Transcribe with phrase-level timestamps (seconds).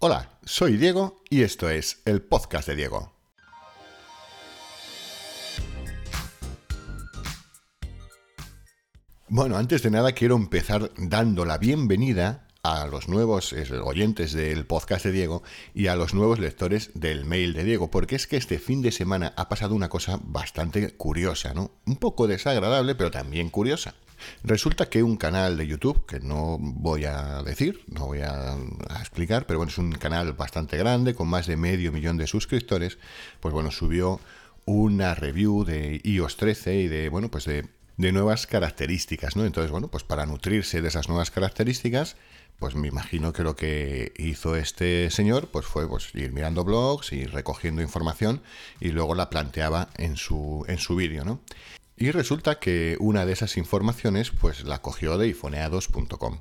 [0.00, 3.10] Hola, soy Diego y esto es el podcast de Diego.
[9.26, 15.04] Bueno, antes de nada quiero empezar dando la bienvenida a los nuevos oyentes del podcast
[15.04, 15.42] de Diego
[15.74, 18.92] y a los nuevos lectores del mail de Diego, porque es que este fin de
[18.92, 21.72] semana ha pasado una cosa bastante curiosa, ¿no?
[21.86, 23.96] Un poco desagradable, pero también curiosa.
[24.44, 28.56] Resulta que un canal de YouTube, que no voy a decir, no voy a,
[29.00, 32.98] explicar, pero bueno, es un canal bastante grande, con más de medio millón de suscriptores,
[33.40, 34.20] pues bueno, subió
[34.64, 39.44] una review de iOS 13 y de, bueno, pues de, de nuevas características, ¿no?
[39.44, 42.16] Entonces, bueno, pues para nutrirse de esas nuevas características,
[42.58, 47.12] pues me imagino que lo que hizo este señor pues fue pues, ir mirando blogs
[47.12, 48.42] y recogiendo información
[48.80, 51.40] y luego la planteaba en su, en su vídeo, ¿no?
[51.98, 56.40] Y resulta que una de esas informaciones pues la cogió de ifoneados.com.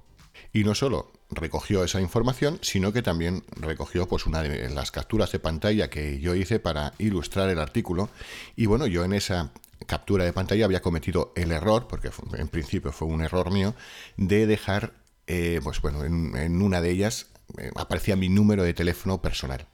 [0.54, 5.32] Y no solo recogió esa información, sino que también recogió pues una de las capturas
[5.32, 8.10] de pantalla que yo hice para ilustrar el artículo.
[8.56, 9.52] Y bueno, yo en esa
[9.88, 13.74] captura de pantalla había cometido el error, porque en principio fue un error mío,
[14.16, 14.94] de dejar,
[15.26, 17.28] eh, pues bueno, en, una de ellas
[17.58, 19.68] eh, aparecía mi número de teléfono personal.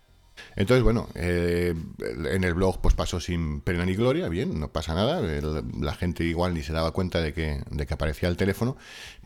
[0.56, 1.74] Entonces, bueno, eh,
[2.32, 6.24] en el blog pues pasó sin pena ni gloria, bien, no pasa nada, la gente
[6.24, 8.78] igual ni se daba cuenta de que, de que aparecía el teléfono,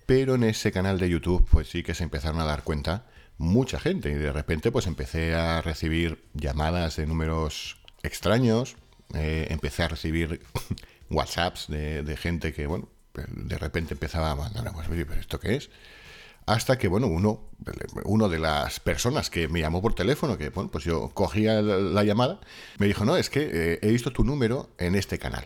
[0.05, 3.05] pero en ese canal de YouTube pues sí que se empezaron a dar cuenta
[3.37, 8.75] mucha gente y de repente pues empecé a recibir llamadas de números extraños,
[9.13, 10.41] eh, empecé a recibir
[11.09, 15.69] WhatsApps de, gente que, bueno, de repente empezaba a mandar, pues, pero ¿esto qué es?
[16.47, 17.41] Hasta que, bueno, uno,
[18.05, 22.03] uno de las personas que me llamó por teléfono, que, bueno, pues yo cogía la,
[22.05, 22.39] llamada,
[22.77, 25.45] me dijo, no, es que eh, he visto tu número en este canal.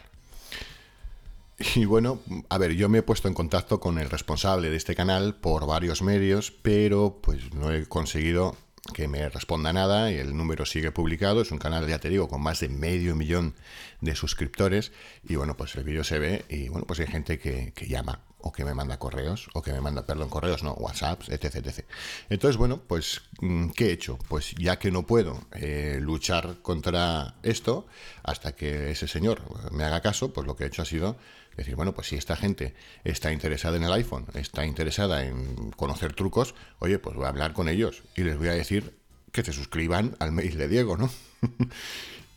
[1.75, 4.95] Y bueno, a ver, yo me he puesto en contacto con el responsable de este
[4.95, 8.55] canal por varios medios, pero pues no he conseguido
[8.95, 11.41] que me responda nada y el número sigue publicado.
[11.41, 13.53] Es un canal, ya te digo, con más de medio millón
[14.01, 14.91] de suscriptores
[15.23, 18.21] y bueno, pues el vídeo se ve y bueno, pues hay gente que, que llama
[18.43, 21.85] o que me manda correos, o que me manda, perdón, correos, no, WhatsApps, etc, etc.
[22.29, 24.17] Entonces, bueno, pues, mm, ¿qué he hecho?
[24.27, 27.87] Pues ya que no puedo eh, luchar contra esto,
[28.23, 29.41] hasta que ese señor
[29.71, 31.17] me haga caso, pues lo que he hecho ha sido
[31.55, 36.13] decir, bueno, pues si esta gente está interesada en el iPhone, está interesada en conocer
[36.13, 38.97] trucos, oye, pues voy a hablar con ellos y les voy a decir
[39.31, 41.09] que se suscriban al mail de Diego, ¿no?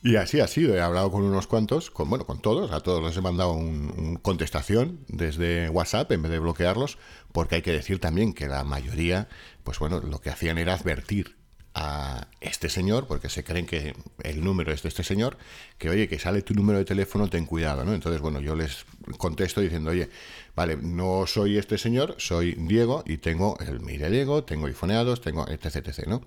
[0.06, 3.02] Y así ha sido, he hablado con unos cuantos, con bueno, con todos, a todos
[3.02, 6.98] les he mandado una contestación desde WhatsApp en vez de bloquearlos,
[7.32, 9.28] porque hay que decir también que la mayoría,
[9.62, 11.36] pues bueno, lo que hacían era advertir
[11.72, 15.38] a este señor, porque se creen que el número es de este señor,
[15.78, 17.94] que oye, que sale tu número de teléfono, ten cuidado, ¿no?
[17.94, 18.84] Entonces, bueno, yo les
[19.16, 20.10] contesto diciendo, oye,
[20.54, 25.48] vale, no soy este señor, soy Diego y tengo el mire Diego, tengo iPhoneados, tengo
[25.48, 26.20] etc, etc, ¿no?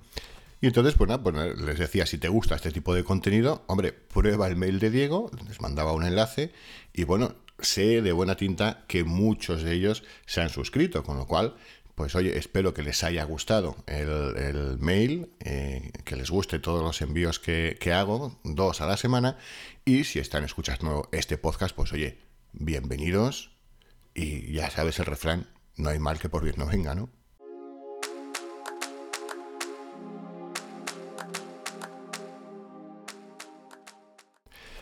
[0.60, 3.94] Y entonces, pues nada, pues les decía, si te gusta este tipo de contenido, hombre,
[3.94, 6.52] prueba el mail de Diego, les mandaba un enlace
[6.94, 11.28] y bueno, sé de buena tinta que muchos de ellos se han suscrito, con lo
[11.28, 11.56] cual,
[11.94, 17.02] pues oye, espero que les haya gustado el, mail, eh, que les guste todos los
[17.02, 19.38] envíos que, que hago, dos a la semana,
[19.86, 22.20] y si están escuchando este podcast, pues oye,
[22.54, 23.52] bienvenidos
[24.16, 27.10] y ya sabes el refrán, no hay mal que por bien no venga, ¿no?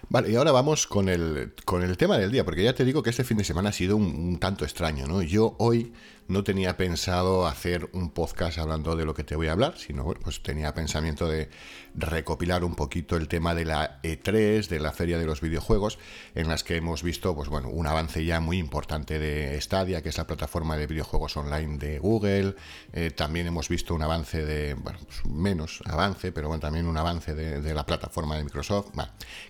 [0.10, 3.02] Vale, y ahora vamos con el, con el tema del día, porque ya te digo
[3.02, 5.22] que este fin de semana ha sido un, tanto extraño, ¿no?
[5.22, 5.94] Yo hoy
[6.28, 10.06] no tenía pensado hacer un podcast hablando de lo que te voy a hablar, sino,
[10.06, 11.50] pues tenía pensamiento de
[11.94, 16.00] recopilar un poquito el tema de la E3, de la Feria de los Videojuegos,
[16.34, 20.10] en las que hemos visto, pues bueno, un avance ya muy importante de Stadia, que
[20.10, 22.56] es la plataforma de videojuegos online de Google,
[22.94, 26.98] eh, también hemos visto un avance de, bueno, pues menos avance, pero bueno, también un
[26.98, 28.92] avance de, la plataforma de Microsoft.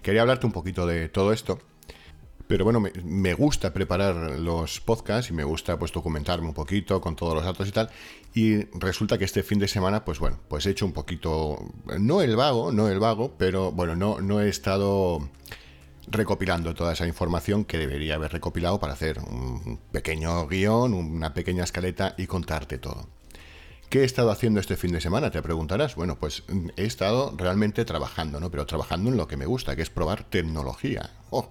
[0.01, 1.59] Quería hablarte un poquito de todo esto.
[2.47, 7.15] Pero bueno, me, gusta preparar los podcasts y me gusta pues documentarme un poquito con
[7.15, 7.89] todos los datos y tal.
[8.33, 11.57] Y resulta que este fin de semana, pues bueno, pues he hecho un poquito,
[11.99, 15.27] no el vago, no el vago, pero bueno, no, no he estado
[16.07, 21.63] recopilando toda esa información que debería haber recopilado para hacer un pequeño guion, una pequeña
[21.63, 23.07] escaleta y contarte todo.
[23.89, 25.31] ¿Qué he estado haciendo este fin de semana?
[25.31, 25.95] Te preguntarás.
[25.95, 26.43] Bueno, pues
[26.75, 28.51] he estado realmente trabajando, ¿no?
[28.51, 31.11] Pero trabajando en lo que me gusta, que es probar tecnología.
[31.29, 31.49] Oh,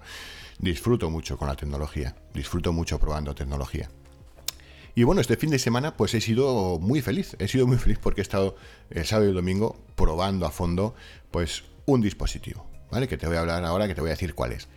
[0.59, 2.15] disfruto mucho con la tecnología.
[2.33, 3.89] Disfruto mucho probando tecnología.
[4.95, 7.35] Y bueno, este fin de semana pues he sido muy feliz.
[7.39, 8.55] He sido muy feliz porque he estado
[8.89, 10.95] el sábado y el domingo probando a fondo
[11.31, 13.07] pues un dispositivo, ¿vale?
[13.07, 14.67] Que te voy a hablar ahora, que te voy a decir cuál es.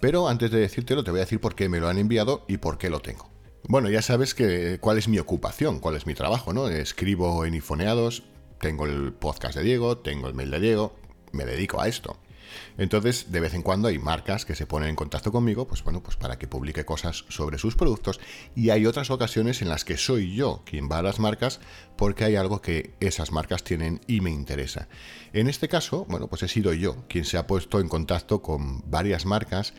[0.00, 2.58] Pero antes de decírtelo, te voy a decir por qué me lo han enviado y
[2.58, 3.30] por qué lo tengo.
[3.66, 6.68] Bueno, ya sabes que cuál es mi ocupación, cuál es mi trabajo, ¿no?
[6.68, 8.22] Escribo en ifoneados,
[8.60, 10.96] tengo el podcast de Diego, tengo el mail de Diego,
[11.32, 12.16] me dedico a esto.
[12.76, 16.02] Entonces, de vez en cuando hay marcas que se ponen en contacto conmigo, pues bueno,
[16.02, 18.20] pues para que publique cosas sobre sus productos.
[18.54, 21.60] Y hay otras ocasiones en las que soy yo quien va a las marcas
[21.96, 24.88] porque hay algo que esas marcas tienen y me interesa.
[25.32, 28.88] En este caso, bueno, pues he sido yo quien se ha puesto en contacto con
[28.90, 29.74] varias marcas,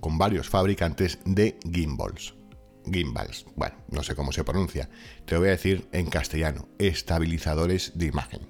[0.00, 2.34] con varios fabricantes de gimbals
[2.92, 3.46] gimbals.
[3.56, 4.88] Bueno, no sé cómo se pronuncia.
[5.24, 6.68] Te voy a decir en castellano.
[6.78, 8.48] Estabilizadores de imagen.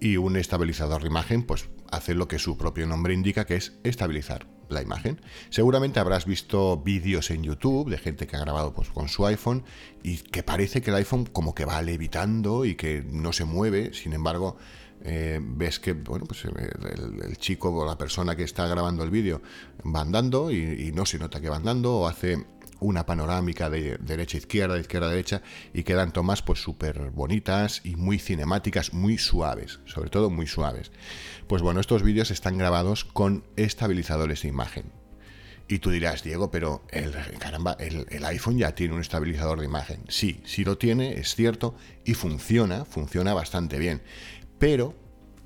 [0.00, 3.72] Y un estabilizador de imagen, pues hace lo que su propio nombre indica, que es
[3.84, 5.20] estabilizar la imagen.
[5.50, 9.64] Seguramente habrás visto vídeos en YouTube de gente que ha grabado pues, con su iPhone
[10.02, 13.92] y que parece que el iPhone como que va levitando y que no se mueve.
[13.92, 14.56] Sin embargo,
[15.02, 16.50] eh, ves que bueno, pues, eh,
[17.24, 19.42] el, chico o la persona que está grabando el vídeo
[19.84, 22.46] va andando y, y no se nota que va andando o hace
[22.80, 25.42] una panorámica de derecha a izquierda, de izquierda a derecha,
[25.72, 30.90] y quedan tomas pues súper bonitas y muy cinemáticas, muy suaves, sobre todo muy suaves.
[31.46, 35.00] Pues bueno, estos vídeos están grabados con estabilizadores de imagen.
[35.70, 40.02] Y tú dirás, Diego, pero el, caramba, el, iPhone ya tiene un estabilizador de imagen.
[40.08, 44.02] Sí, sí lo tiene, es cierto, y funciona, funciona bastante bien.
[44.58, 44.96] Pero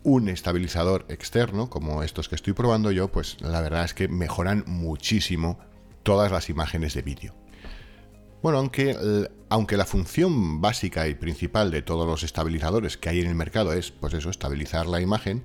[0.03, 4.65] un estabilizador externo, como estos que estoy probando yo, pues la verdad es que mejoran
[4.67, 5.59] muchísimo
[6.05, 7.35] todas las imágenes de vídeo.
[8.43, 8.97] Bueno, aunque,
[9.49, 13.73] aunque la función básica y principal de todos los estabilizadores que hay en el mercado
[13.73, 15.45] es, pues eso, estabilizar la imagen,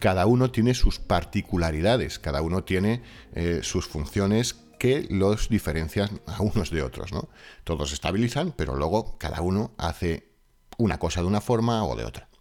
[0.00, 3.02] cada uno tiene sus particularidades, cada uno tiene
[3.34, 7.28] eh, sus funciones que los diferencian a unos de otros, ¿no?
[7.62, 10.32] Todos estabilizan, pero luego cada uno hace
[10.76, 12.31] una cosa de una forma o de otra.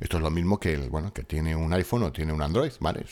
[0.00, 2.72] Esto es lo mismo que el, bueno, que tiene un iPhone o tiene un Android,
[2.80, 3.04] ¿vale?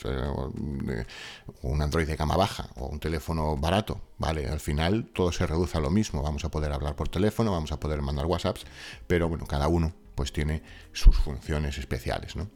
[1.61, 4.47] Un Android de gama baja o un teléfono barato, ¿vale?
[4.47, 6.23] Al final todo se reduce a lo mismo.
[6.23, 8.65] Vamos a poder hablar por teléfono, vamos a poder mandar WhatsApps,
[9.05, 12.49] pero bueno, cada uno pues tiene sus funciones especiales, ¿no?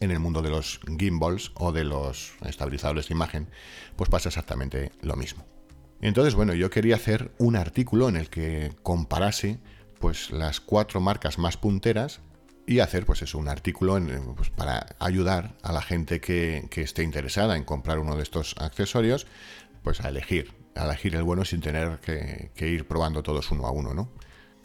[0.00, 3.48] En el mundo de los gimbals o de los estabilizadores de imagen,
[3.94, 5.44] pues pasa exactamente lo mismo.
[6.00, 9.58] Entonces, bueno, yo quería hacer un artículo en el que comparase
[9.98, 12.20] pues las cuatro marcas más punteras
[12.66, 13.98] y hacer pues eso, un artículo
[14.36, 19.26] pues, para ayudar a la gente que, esté interesada en comprar uno de estos accesorios,
[19.82, 23.70] pues a elegir, a elegir el bueno sin tener que, ir probando todos uno a
[23.70, 24.08] uno, ¿no?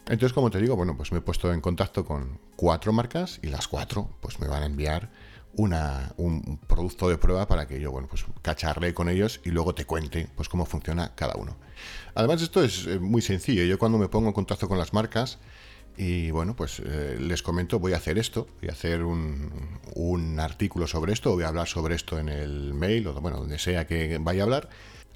[0.06, 3.46] Entonces, como te digo, bueno, pues me he puesto en contacto con cuatro marcas y
[3.46, 5.10] las cuatro pues me van a enviar
[5.54, 9.76] una, un producto de prueba para que yo, bueno, pues cacharle con ellos y luego
[9.76, 11.56] te cuente pues cómo funciona cada uno.
[12.16, 13.62] Además, esto es eh, muy sencillo.
[13.62, 15.38] Yo cuando me pongo en contacto con las marcas,
[16.02, 20.88] y bueno, pues eh, les comento, voy a hacer esto, voy a hacer un, artículo
[20.88, 24.18] sobre esto, voy a hablar sobre esto en el mail o bueno, donde sea que
[24.20, 24.68] vaya a hablar.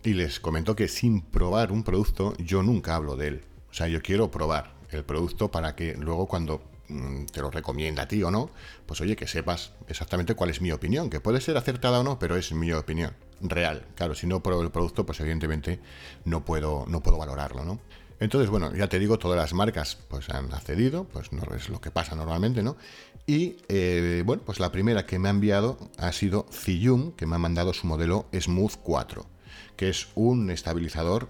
[0.05, 3.45] Y les comento que sin probar un producto yo nunca hablo de él.
[3.69, 8.05] O sea, yo quiero probar el producto para que luego cuando mm, te lo recomienda
[8.05, 8.51] a ti o no,
[8.87, 12.21] pues oye, que sepas exactamente cuál es mi opinión, que puede ser acertada o no,
[12.21, 13.85] pero es mi opinión real.
[13.97, 15.81] Claro, si no pruebo el producto, pues evidentemente
[16.25, 17.81] no puedo, no puedo valorarlo, ¿no?
[18.19, 21.81] Entonces, bueno, ya te digo, todas las marcas pues han accedido, pues no es lo
[21.81, 22.77] que pasa normalmente, ¿no?
[23.27, 27.35] Y eh, bueno, pues la primera que me ha enviado ha sido Ziyum, que me
[27.35, 29.27] ha mandado su modelo Smooth 4,
[29.77, 31.29] que es un estabilizador,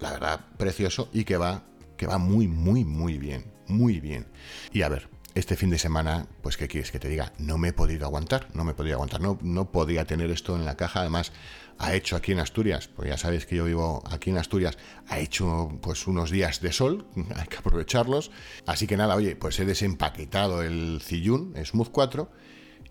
[0.00, 1.64] la verdad, precioso y que va,
[1.96, 4.26] que va muy, muy, muy bien, muy bien.
[4.72, 7.68] Y a ver, este fin de semana, pues qué quieres que te diga, no me
[7.68, 10.76] he podido aguantar, no me he podido aguantar, no, no podía tener esto en la
[10.76, 11.32] caja, además
[11.78, 15.18] ha hecho aquí en Asturias, pues ya sabéis que yo vivo aquí en Asturias, ha
[15.18, 18.30] hecho pues unos días de sol, hay que aprovecharlos.
[18.64, 22.30] Así que nada, oye, pues he desempaquetado el Ziyun Smooth 4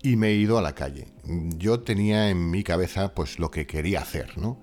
[0.02, 1.08] y me he ido a la calle.
[1.56, 4.60] Yo tenía en mi cabeza pues lo que quería hacer, ¿no?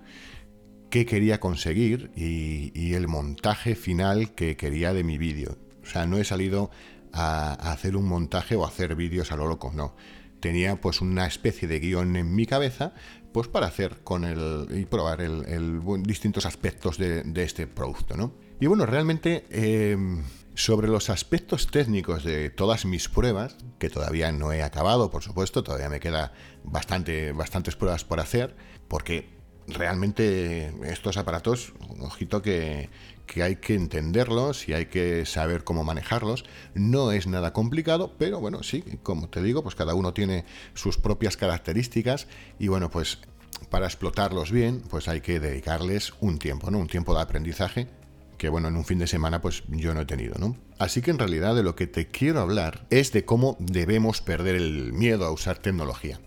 [0.92, 5.58] qué quería conseguir y el montaje final que quería de mi vídeo.
[5.82, 6.70] O sea, no he salido
[7.14, 9.96] a, hacer un montaje o hacer vídeos a lo loco, no
[10.40, 12.94] tenía pues una especie de guion en mi cabeza
[13.32, 18.34] pues para hacer con el y probar el, distintos aspectos de, este producto, ¿no?
[18.60, 24.52] Y bueno, realmente em, sobre los aspectos técnicos de todas mis pruebas, que todavía no
[24.52, 28.56] he acabado, por supuesto, todavía me queda bastante, bastantes pruebas por hacer,
[28.90, 29.41] porque
[29.74, 32.90] realmente estos aparatos, ojito que,
[33.26, 36.46] que hay que entenderlos y hay que saber cómo manejarlos.
[36.74, 40.98] No es nada complicado, pero bueno, sí, como te digo, pues cada uno tiene sus
[40.98, 42.28] propias características
[42.60, 43.20] y bueno, pues
[43.70, 46.78] para explotarlos bien, pues hay que dedicarles un tiempo, ¿no?
[46.78, 47.88] Un tiempo de aprendizaje
[48.42, 50.58] que bueno, en un fin de semana pues yo no he tenido, ¿no?
[50.80, 54.56] Así que en realidad de lo que te quiero hablar es de cómo debemos perder
[54.56, 56.20] el miedo a usar tecnología.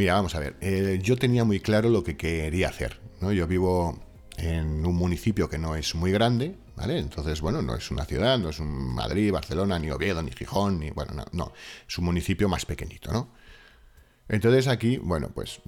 [0.00, 3.32] Mira, vamos a ver, eh, yo tenía muy claro lo que quería hacer, ¿no?
[3.32, 4.00] Yo vivo
[4.38, 6.98] en un municipio que no es muy grande, ¿vale?
[6.98, 10.80] Entonces, bueno, no es una ciudad, no es un Madrid, Barcelona, ni Oviedo, ni Gijón,
[10.80, 11.52] ni, bueno, no, no,
[11.86, 13.28] es un municipio más pequeñito, ¿no?
[14.26, 15.60] Entonces aquí, bueno, pues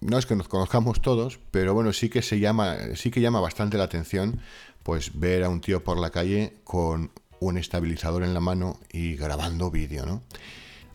[0.00, 3.40] no es que nos conozcamos todos, pero bueno, sí que se llama, sí que llama
[3.40, 4.40] bastante la atención,
[4.82, 9.14] pues ver a un tío por la calle con un estabilizador en la mano y
[9.14, 10.22] grabando vídeo, ¿no?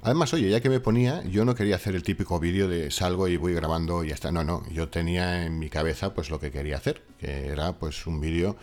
[0.01, 3.27] Además, oye, ya que me ponía, yo no quería hacer el típico vídeo de salgo
[3.27, 4.31] y voy grabando y ya está.
[4.31, 8.07] No, no, yo tenía en mi cabeza pues lo que quería hacer, que era pues
[8.07, 8.55] un vídeo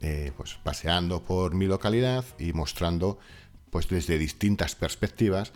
[0.00, 3.18] eh, pues paseando por mi localidad y mostrando
[3.70, 5.52] pues desde distintas perspectivas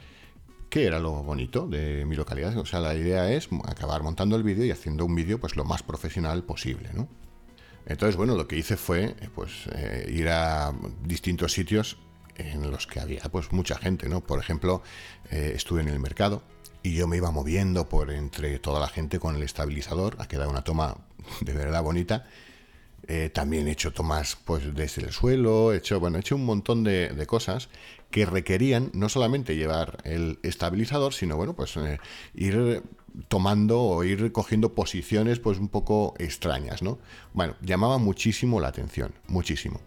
[0.71, 2.57] qué era lo bonito de mi localidad.
[2.59, 5.64] O sea, la idea es acabar montando el vídeo y haciendo un vídeo pues lo
[5.64, 7.09] más profesional posible, ¿no?
[7.87, 11.97] Entonces, bueno, lo que hice fue pues eh, ir a distintos sitios
[12.38, 14.21] en los que había pues mucha gente, ¿no?
[14.21, 14.83] Por ejemplo,
[15.30, 16.42] eh, estuve en el mercado
[16.83, 20.50] y yo me iba moviendo por entre toda la gente con el estabilizador, ha quedado
[20.50, 20.97] una toma
[21.40, 22.26] de verdad bonita.
[23.07, 26.45] Eh, también he hecho tomas pues desde el suelo, he hecho, bueno, he hecho un
[26.45, 27.68] montón de, cosas
[28.11, 31.99] que requerían no solamente llevar el estabilizador, sino bueno, pues eh,
[32.35, 32.83] ir
[33.28, 36.99] tomando o ir cogiendo posiciones pues un poco extrañas, ¿no?
[37.33, 39.80] Bueno, llamaba muchísimo la atención, muchísimo.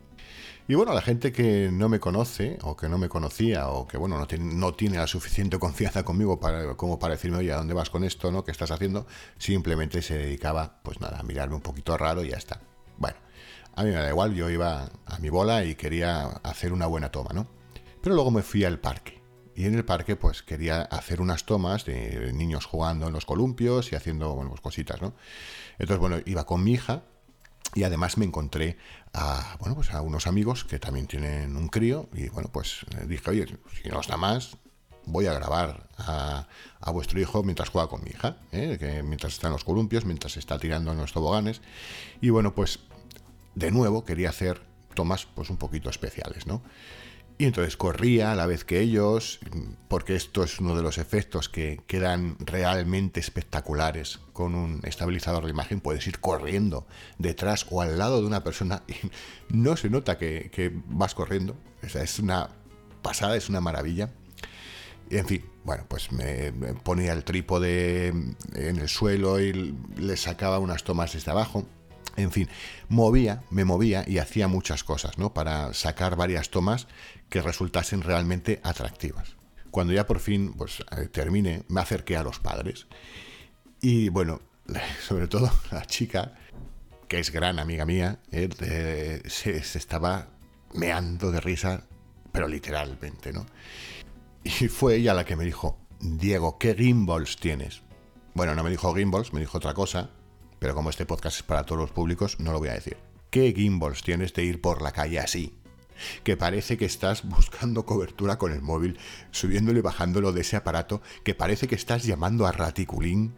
[0.72, 3.98] Y bueno, la gente que no me conoce o que no me conocía o que
[3.98, 7.58] bueno, no tiene, no tiene la suficiente confianza conmigo para, como para decirme, oye, ¿a
[7.58, 8.32] dónde vas con esto?
[8.32, 8.46] ¿no?
[8.46, 9.06] ¿Qué estás haciendo?
[9.38, 12.62] Simplemente se dedicaba, pues nada, a mirarme un poquito raro y ya está.
[12.98, 13.18] Bueno,
[13.76, 17.12] a mí me da igual, yo iba a mi bola y quería hacer una buena
[17.12, 17.48] toma, ¿no?
[18.02, 19.22] Pero luego me fui al parque.
[19.54, 23.92] Y en el parque, pues quería hacer unas tomas de niños jugando en los columpios
[23.92, 25.16] y haciendo, bueno, pues cositas, ¿no?
[25.80, 27.04] Entonces, bueno, iba con mi hija
[27.74, 28.78] y además me encontré
[29.14, 33.06] a, bueno, pues a unos amigos que también tienen un crío y bueno, pues eh,
[33.08, 33.46] dije, oye,
[33.82, 34.58] si no está más,
[35.06, 36.48] voy a grabar a,
[36.92, 39.02] vuestro hijo mientras juega con mi hija, ¿eh?
[39.04, 41.62] mientras está en los columpios, mientras está tirando en los toboganes.
[42.20, 42.80] Y bueno, pues
[43.56, 44.62] de nuevo quería hacer
[44.94, 46.62] tomas pues un poquito especiales, ¿no?
[47.42, 49.40] Y entonces corría a la vez que ellos,
[49.88, 55.50] porque esto es uno de los efectos que quedan realmente espectaculares con un estabilizador de
[55.50, 55.82] imagen.
[55.82, 56.86] Puedes ir corriendo
[57.18, 58.94] detrás o al lado de una persona y
[59.50, 61.58] no se nota que, vas corriendo.
[61.82, 62.50] es una
[63.02, 64.12] pasada, es una maravilla.
[65.10, 66.52] Y en fin, bueno, pues me,
[66.84, 71.66] ponía el trípode en el suelo y le sacaba unas tomas desde abajo.
[72.18, 72.50] En fin,
[72.90, 75.34] movía, me movía y hacía muchas cosas, ¿no?
[75.34, 76.88] Para sacar varias tomas
[77.30, 79.36] que resultasen realmente atractivas.
[79.72, 82.88] Cuando ya por fin pues, eh, terminé, me acerqué a los padres.
[83.80, 84.42] Y bueno,
[85.08, 86.36] sobre todo la chica,
[87.08, 90.28] que es gran amiga mía, eh, se, estaba
[90.74, 91.86] meando de risa,
[92.32, 93.46] pero literalmente, ¿no?
[94.44, 97.82] Y fue ella la que me dijo, Diego, ¿qué gimbals tienes?
[98.34, 100.10] Bueno, no me dijo gimbals, me dijo otra cosa,
[100.62, 102.96] pero como este podcast es para todos los públicos, no lo voy a decir.
[103.32, 105.58] ¿Qué gimbals tienes de ir por la calle así?
[106.24, 109.00] que parece que estás buscando cobertura con el móvil,
[109.32, 113.36] subiéndolo y bajándolo de ese aparato, que parece que estás llamando a Raticulín.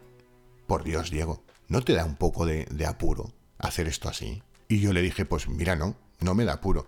[0.67, 4.43] Por Dios, Diego, ¿no te da un poco de, apuro hacer esto así?
[4.67, 6.87] Y yo le dije, pues mira, no, no me da apuro.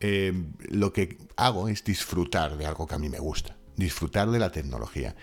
[0.00, 0.34] Eh,
[0.68, 4.52] lo que hago es disfrutar de algo que a mí me gusta, disfrutar de la
[4.52, 5.16] tecnología.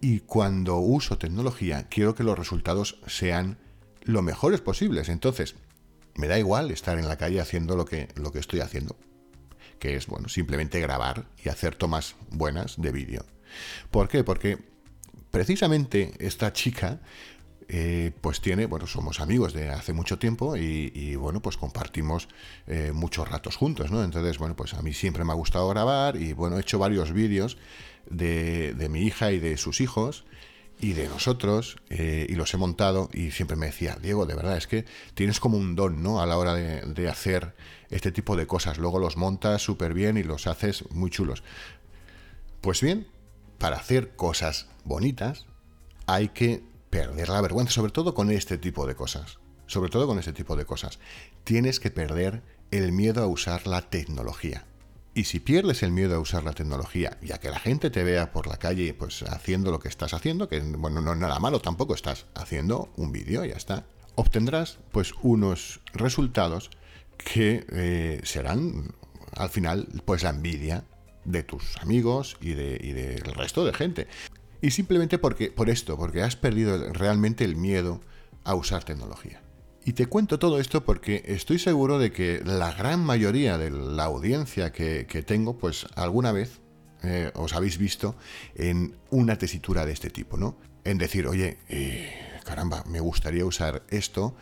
[0.00, 3.58] Y cuando uso tecnología, quiero que los resultados sean
[4.02, 5.08] lo mejores posibles.
[5.08, 5.54] Entonces,
[6.14, 8.96] me da igual estar en la calle haciendo lo que, lo que estoy haciendo
[9.80, 13.24] que es, bueno, simplemente grabar y hacer tomas buenas de vídeo.
[13.90, 14.22] ¿Por qué?
[14.22, 14.58] Porque
[15.32, 17.00] precisamente esta chica
[17.68, 22.28] eh, pues tiene, bueno, somos amigos de hace mucho tiempo y, bueno, pues compartimos
[22.66, 24.04] eh, muchos ratos juntos, ¿no?
[24.04, 27.12] Entonces, bueno, pues a mí siempre me ha gustado grabar y bueno, he hecho varios
[27.12, 27.56] vídeos
[28.08, 30.24] de, de mi hija y de sus hijos
[30.80, 34.56] y de nosotros eh, y los he montado y siempre me decía, Diego, de verdad,
[34.56, 34.84] es que
[35.14, 36.20] tienes como un don, ¿no?
[36.20, 37.54] A la hora de, hacer
[37.90, 38.78] este tipo de cosas.
[38.78, 41.42] Luego los montas súper bien y los haces muy chulos.
[42.60, 43.06] Pues bien,
[43.58, 45.46] para hacer cosas bonitas
[46.06, 49.38] hay que perder la vergüenza, sobre todo con este tipo de cosas.
[49.66, 50.98] Sobre todo con este tipo de cosas.
[51.44, 54.64] Tienes que perder el miedo a usar la tecnología.
[55.20, 58.02] Y si pierdes el miedo a usar la tecnología y a que la gente te
[58.02, 61.38] vea por la calle pues haciendo lo que estás haciendo, que bueno, no es nada
[61.38, 63.84] malo, tampoco estás haciendo un vídeo, ya está,
[64.14, 66.70] obtendrás pues unos resultados
[67.18, 68.94] que eh, serán
[69.36, 70.84] al final pues la envidia
[71.26, 74.06] de tus amigos y, de, y del resto de gente.
[74.62, 78.00] Y simplemente porque, por esto, porque has perdido realmente el miedo
[78.42, 79.42] a usar tecnología.
[79.84, 84.04] Y te cuento todo esto porque estoy seguro de que la gran mayoría de la
[84.04, 86.60] audiencia que, tengo, pues alguna vez
[87.02, 88.14] eh, os habéis visto
[88.54, 90.58] en una tesitura de este tipo, ¿no?
[90.84, 92.12] En decir, oye, eh,
[92.44, 94.36] caramba, me gustaría usar esto,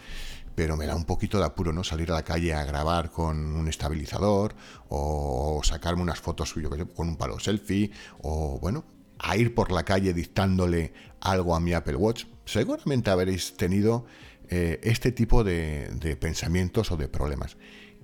[0.57, 1.85] pero me da un poquito de apuro, ¿no?
[1.85, 4.57] Salir a la calle a grabar con un estabilizador
[4.89, 7.93] o sacarme unas fotos suyo con un palo selfie
[8.23, 8.85] o, bueno,
[9.21, 12.25] a ir por la calle dictándole algo a mi Apple Watch.
[12.45, 14.07] Seguramente habréis tenido
[14.51, 17.57] eh, este tipo de, pensamientos o de problemas.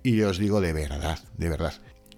[0.02, 1.74] Y os digo de verdad, de verdad,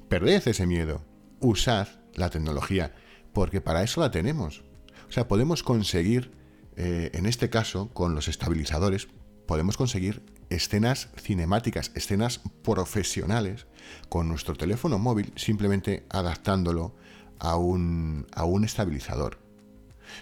[0.08, 1.04] perded ese miedo,
[1.40, 2.94] usad la tecnología,
[3.32, 4.64] porque para eso la tenemos.
[5.08, 6.32] O sea, podemos conseguir,
[6.76, 9.08] eh, en este caso, con los estabilizadores,
[9.46, 13.66] podemos conseguir escenas cinemáticas, escenas profesionales,
[14.08, 16.96] con nuestro teléfono móvil, simplemente adaptándolo
[17.38, 19.38] a un, a un estabilizador.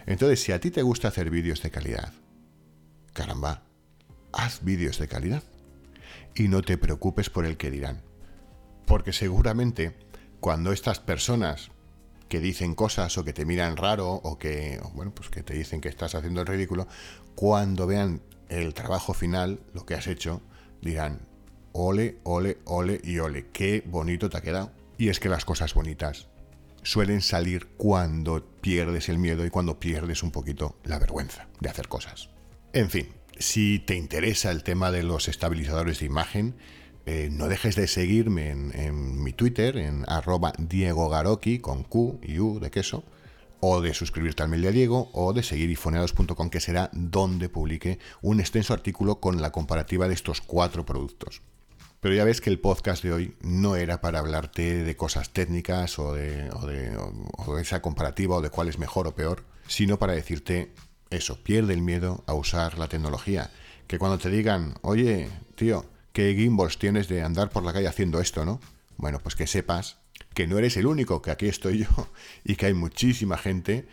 [0.07, 2.13] Entonces, si a ti te gusta hacer vídeos de calidad,
[3.13, 3.64] caramba,
[4.37, 5.43] haz vídeos de calidad.
[6.35, 8.03] Y no te preocupes por el que dirán.
[8.87, 9.97] Porque seguramente
[10.41, 11.71] cuando estas personas
[12.29, 15.81] que dicen cosas o que te miran raro o que, bueno, pues que te dicen
[15.81, 16.87] que estás haciendo el ridículo,
[17.35, 20.43] cuando vean el trabajo final, lo que has hecho,
[20.83, 21.21] dirán,
[21.73, 24.73] ole, ole, ole y ole, qué bonito te ha quedado.
[24.99, 26.29] Y es que las cosas bonitas
[26.83, 31.89] suelen salir cuando pierdes el miedo y cuando pierdes un poquito la vergüenza de hacer
[31.89, 32.31] cosas.
[32.73, 36.55] En fin, si te interesa el tema de los estabilizadores de imagen,
[37.07, 42.39] eh, no dejes de seguirme en, mi Twitter, en arroba Diego Garoki, con Q y
[42.39, 43.05] U de queso,
[43.61, 48.41] o de suscribirte al mail Diego, o de seguir ifoneados.com, que será donde publique un
[48.41, 51.43] extenso artículo con la comparativa de estos cuatro productos.
[52.01, 55.99] Pero ya ves que el podcast de hoy no era para hablarte de cosas técnicas
[55.99, 56.67] o de, o
[57.57, 60.73] de esa comparativa o de cuál es mejor o peor, sino para decirte
[61.15, 63.51] eso, pierde el miedo a usar la tecnología.
[63.87, 68.21] Que cuando te digan, oye, tío, ¿qué gimbals tienes de andar por la calle haciendo
[68.21, 68.61] esto, no?
[68.97, 69.99] Bueno, pues que sepas
[70.35, 72.09] que no eres el único, que aquí estoy yo
[72.45, 73.87] y que hay muchísima gente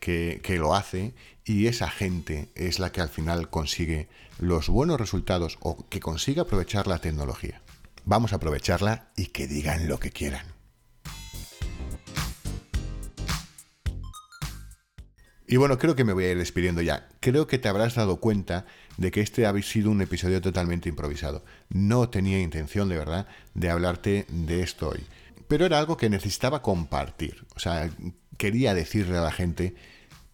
[0.00, 1.14] que, que, lo hace
[1.44, 6.40] y esa gente es la que al final consigue los buenos resultados o que consigue
[6.40, 7.62] aprovechar la tecnología.
[8.04, 10.53] Vamos a aprovecharla y que digan lo que quieran.
[15.54, 17.06] Y bueno, creo que me voy a ir despidiendo ya.
[17.20, 21.44] Creo que te habrás dado cuenta de que este ha sido un episodio totalmente improvisado.
[21.68, 25.06] No tenía intención, de verdad, de hablarte de esto hoy.
[25.46, 27.46] Pero era algo que necesitaba compartir.
[27.54, 27.88] O sea,
[28.36, 29.76] quería decirle a la gente,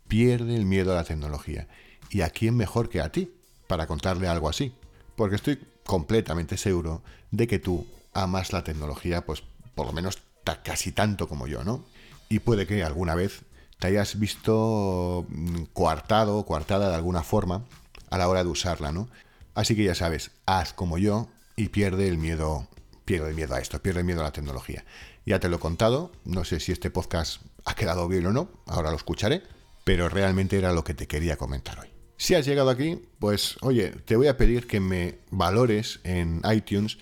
[0.09, 1.68] pierde el miedo a la tecnología.
[2.09, 3.30] ¿Y a quién mejor que a ti
[3.66, 4.72] para contarle algo así?
[5.16, 9.42] Porque estoy completamente seguro de que tú amas la tecnología, pues
[9.74, 10.16] por lo menos
[10.64, 11.85] casi tanto como yo, ¿no?
[12.30, 13.42] Y puede que alguna vez
[13.81, 17.64] te hayas visto mm, coartado o coartada de alguna forma
[18.11, 19.09] a la hora de usarla, ¿no?
[19.55, 22.69] Así que ya sabes, haz como yo y pierde el miedo,
[23.05, 24.85] pierde el miedo a esto, pierde el miedo a la tecnología.
[25.27, 28.51] Ya te lo he contado, no sé si este podcast ha quedado bien o no,
[28.66, 29.43] ahora lo escucharé,
[29.85, 31.88] pero realmente era lo que te quería comentar hoy.
[32.16, 36.99] Si has llegado aquí, pues oye, te voy a pedir que me valores en iTunes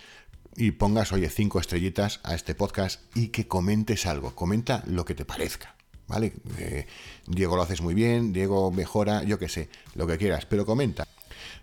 [0.57, 5.15] y pongas, oye, cinco estrellitas a este podcast y que comentes algo, comenta lo que
[5.15, 5.78] te parezca.
[6.09, 6.33] ¿Vale?
[6.59, 6.87] Eh,
[7.27, 11.07] Diego lo haces muy bien, Diego mejora, yo qué sé, lo que quieras, pero comenta.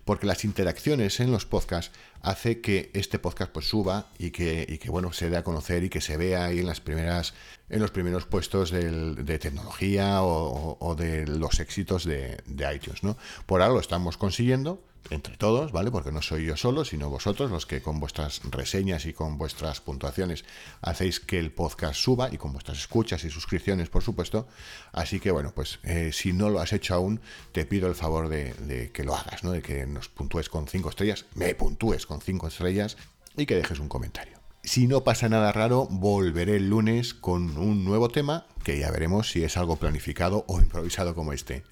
[0.05, 4.89] Porque las interacciones en los podcasts hace que este podcast pues suba y que, que
[4.89, 7.33] bueno, se dé a conocer y que se vea ahí en las primeras,
[7.69, 13.17] en los primeros puestos de tecnología o, de los éxitos de, de iTunes, ¿no?
[13.45, 15.91] Por ahora lo estamos consiguiendo, entre todos, ¿vale?
[15.91, 19.81] Porque no soy yo solo, sino vosotros los que con vuestras reseñas y con vuestras
[19.81, 20.45] puntuaciones
[20.81, 24.47] hacéis que el podcast suba y con vuestras escuchas y suscripciones, por supuesto.
[24.91, 28.29] Así que, bueno, pues eh, si no lo has hecho aún, te pido el favor
[28.29, 29.51] de, que lo hagas, ¿no?
[29.51, 32.97] De que nos puntúes con cinco estrellas, me puntúes con cinco estrellas
[33.37, 34.39] y que dejes un comentario.
[34.63, 39.29] Si no pasa nada raro, volveré el lunes con un nuevo tema que ya veremos
[39.29, 41.63] si es algo planificado o improvisado como este.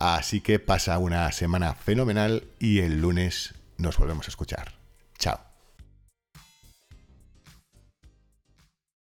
[0.00, 4.72] Así que pasa una semana fenomenal y el lunes nos volvemos a escuchar.
[5.18, 5.49] Chao.